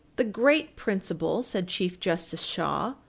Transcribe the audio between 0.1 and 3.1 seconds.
"The great principle," said Chief Justice Shaw, p.